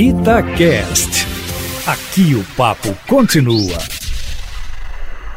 Itacast. 0.00 1.26
Aqui 1.84 2.32
o 2.36 2.44
papo 2.56 2.94
continua. 3.08 3.76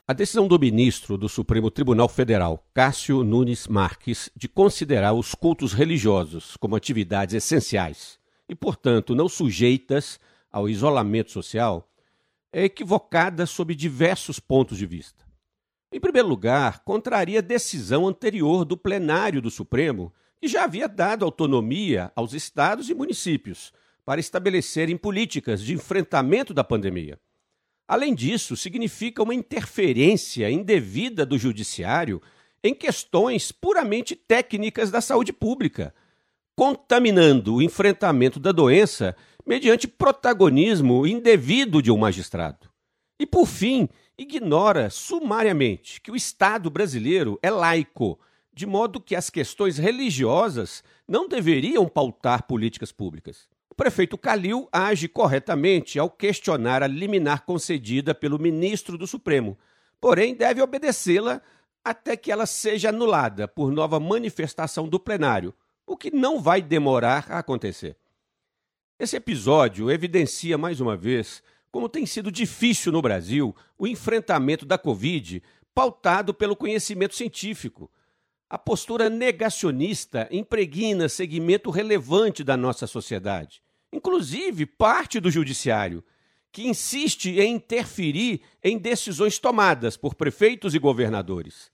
A 0.07 0.13
decisão 0.13 0.47
do 0.47 0.59
ministro 0.59 1.17
do 1.17 1.27
Supremo 1.27 1.71
Tribunal 1.71 2.07
Federal, 2.07 2.63
Cássio 2.71 3.23
Nunes 3.23 3.67
Marques, 3.67 4.29
de 4.35 4.47
considerar 4.47 5.13
os 5.13 5.33
cultos 5.33 5.73
religiosos 5.73 6.55
como 6.57 6.75
atividades 6.75 7.33
essenciais 7.33 8.19
e, 8.47 8.53
portanto, 8.53 9.15
não 9.15 9.27
sujeitas 9.27 10.19
ao 10.51 10.69
isolamento 10.69 11.31
social, 11.31 11.89
é 12.53 12.65
equivocada 12.65 13.47
sob 13.47 13.73
diversos 13.73 14.39
pontos 14.39 14.77
de 14.77 14.85
vista. 14.85 15.25
Em 15.91 15.99
primeiro 15.99 16.27
lugar, 16.27 16.83
contraria 16.83 17.39
a 17.39 17.41
decisão 17.41 18.07
anterior 18.07 18.63
do 18.63 18.77
plenário 18.77 19.41
do 19.41 19.49
Supremo, 19.49 20.13
que 20.39 20.47
já 20.47 20.65
havia 20.65 20.87
dado 20.87 21.25
autonomia 21.25 22.11
aos 22.15 22.35
estados 22.35 22.91
e 22.91 22.93
municípios 22.93 23.73
para 24.11 24.19
estabelecerem 24.19 24.97
políticas 24.97 25.63
de 25.63 25.73
enfrentamento 25.73 26.53
da 26.53 26.65
pandemia. 26.65 27.17
Além 27.87 28.13
disso, 28.13 28.57
significa 28.57 29.23
uma 29.23 29.33
interferência 29.33 30.51
indevida 30.51 31.25
do 31.25 31.37
judiciário 31.37 32.21
em 32.61 32.75
questões 32.75 33.53
puramente 33.53 34.13
técnicas 34.13 34.91
da 34.91 34.99
saúde 34.99 35.31
pública, 35.31 35.95
contaminando 36.57 37.55
o 37.55 37.61
enfrentamento 37.61 38.37
da 38.37 38.51
doença 38.51 39.15
mediante 39.47 39.87
protagonismo 39.87 41.07
indevido 41.07 41.81
de 41.81 41.89
um 41.89 41.97
magistrado. 41.97 42.69
E, 43.17 43.25
por 43.25 43.47
fim, 43.47 43.87
ignora 44.17 44.89
sumariamente 44.89 46.01
que 46.01 46.11
o 46.11 46.17
Estado 46.17 46.69
brasileiro 46.69 47.39
é 47.41 47.49
laico, 47.49 48.19
de 48.53 48.65
modo 48.65 48.99
que 48.99 49.15
as 49.15 49.29
questões 49.29 49.77
religiosas 49.77 50.83
não 51.07 51.29
deveriam 51.29 51.87
pautar 51.87 52.45
políticas 52.45 52.91
públicas. 52.91 53.49
O 53.71 53.73
prefeito 53.73 54.17
Calil 54.17 54.67
age 54.69 55.07
corretamente 55.07 55.97
ao 55.97 56.09
questionar 56.09 56.83
a 56.83 56.87
liminar 56.87 57.45
concedida 57.45 58.13
pelo 58.13 58.37
ministro 58.37 58.97
do 58.97 59.07
Supremo, 59.07 59.57
porém 59.97 60.35
deve 60.35 60.61
obedecê-la 60.61 61.41
até 61.81 62.17
que 62.17 62.33
ela 62.33 62.45
seja 62.45 62.89
anulada 62.89 63.47
por 63.47 63.71
nova 63.71 63.97
manifestação 63.97 64.89
do 64.89 64.99
plenário, 64.99 65.53
o 65.87 65.95
que 65.95 66.11
não 66.11 66.41
vai 66.41 66.61
demorar 66.61 67.27
a 67.29 67.39
acontecer. 67.39 67.95
Esse 68.99 69.15
episódio 69.15 69.89
evidencia 69.89 70.57
mais 70.57 70.81
uma 70.81 70.97
vez 70.97 71.41
como 71.71 71.87
tem 71.87 72.05
sido 72.05 72.29
difícil 72.29 72.91
no 72.91 73.01
Brasil 73.01 73.55
o 73.79 73.87
enfrentamento 73.87 74.65
da 74.65 74.77
Covid 74.77 75.41
pautado 75.73 76.33
pelo 76.33 76.57
conhecimento 76.57 77.15
científico. 77.15 77.89
A 78.51 78.57
postura 78.57 79.09
negacionista 79.09 80.27
impregna 80.29 81.07
segmento 81.07 81.69
relevante 81.69 82.43
da 82.43 82.57
nossa 82.57 82.85
sociedade, 82.85 83.63
inclusive 83.93 84.65
parte 84.65 85.21
do 85.21 85.31
judiciário, 85.31 86.03
que 86.51 86.67
insiste 86.67 87.29
em 87.39 87.55
interferir 87.55 88.41
em 88.61 88.77
decisões 88.77 89.39
tomadas 89.39 89.95
por 89.95 90.15
prefeitos 90.15 90.75
e 90.75 90.79
governadores. 90.79 91.71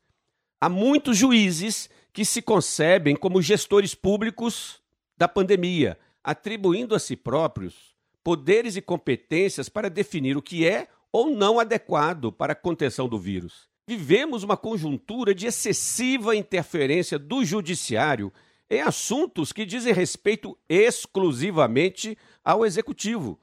Há 0.62 0.70
muitos 0.70 1.18
juízes 1.18 1.90
que 2.14 2.24
se 2.24 2.44
concebem 2.44 3.16
como 3.16 3.42
gestores 3.42 3.96
públicos 3.96 4.80
da 5.18 5.28
pandemia, 5.28 5.98
atribuindo 6.24 6.94
a 6.94 7.00
si 7.00 7.16
próprios 7.16 7.96
poderes 8.24 8.76
e 8.76 8.84
competências 8.84 9.68
para 9.68 9.90
definir 9.90 10.38
o 10.38 10.44
que 10.44 10.68
é 10.68 10.88
ou 11.12 11.32
não 11.32 11.60
adequado 11.60 12.32
para 12.32 12.54
a 12.54 12.56
contenção 12.56 13.10
do 13.10 13.18
vírus. 13.18 13.68
Vivemos 13.90 14.44
uma 14.44 14.58
conjuntura 14.58 15.34
de 15.34 15.48
excessiva 15.48 16.36
interferência 16.36 17.18
do 17.18 17.46
judiciário 17.46 18.34
em 18.70 18.82
assuntos 18.82 19.54
que 19.54 19.66
dizem 19.66 19.94
respeito 19.94 20.58
exclusivamente 20.68 22.18
ao 22.44 22.66
executivo, 22.66 23.40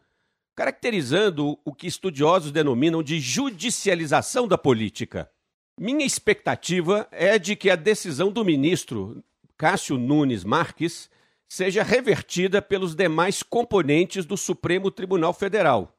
caracterizando 0.54 1.58
o 1.64 1.74
que 1.74 1.86
estudiosos 1.86 2.52
denominam 2.52 3.02
de 3.02 3.18
judicialização 3.20 4.46
da 4.46 4.58
política. 4.58 5.30
Minha 5.80 6.04
expectativa 6.04 7.08
é 7.10 7.38
de 7.38 7.56
que 7.56 7.70
a 7.70 7.77
decisão 7.77 8.30
do 8.30 8.44
ministro 8.44 9.24
Cássio 9.56 9.96
Nunes 9.96 10.44
Marques 10.44 11.08
seja 11.48 11.83
revertida 11.83 12.60
pelos 12.60 12.94
demais 12.94 13.42
componentes 13.42 14.27
do 14.27 14.36
Supremo 14.36 14.90
Tribunal 14.90 15.33
Federal, 15.33 15.96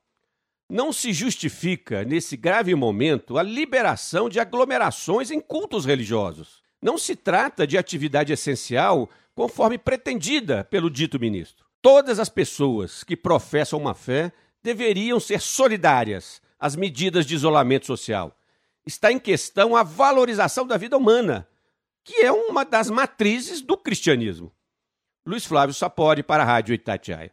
não 0.70 0.92
se 0.92 1.14
justifica, 1.14 2.04
nesse 2.04 2.36
grave 2.36 2.74
momento, 2.74 3.38
a 3.38 3.44
liberação 3.44 4.28
de 4.28 4.40
aglomerações 4.40 5.30
em 5.30 5.40
cultos 5.40 5.86
religiosos. 5.86 6.64
Não 6.82 6.98
se 6.98 7.16
trata 7.16 7.66
de 7.68 7.78
atividade 7.78 8.34
essencial 8.34 9.10
conforme 9.36 9.78
pretendida 9.78 10.64
pelo 10.64 10.90
dito 10.90 11.20
ministro. 11.20 11.66
Todas 11.82 12.20
as 12.20 12.30
pessoas 12.30 13.04
que 13.04 13.16
professam 13.16 13.80
uma 13.80 13.94
fé 13.94 14.32
deveriam 14.64 15.20
ser 15.20 15.40
solidárias 15.40 16.42
às 16.60 16.76
medidas 16.76 17.26
de 17.26 17.36
isolamento 17.36 17.86
social. 17.86 18.36
Está 18.86 19.12
em 19.12 19.20
questão 19.20 19.76
a 19.76 19.84
valorização 19.84 20.66
da 20.66 20.78
vida 20.78 20.98
humana, 20.98 21.48
que 22.04 22.22
é 22.22 22.32
uma 22.32 22.66
das 22.66 22.90
matrizes 22.90 23.62
do 23.62 23.78
cristianismo. 23.78 24.52
Luiz 25.26 25.46
Flávio 25.46 25.74
Sapori 25.74 26.24
para 26.24 26.44
a 26.44 26.46
Rádio 26.46 26.74
Itatiaia. 26.74 27.32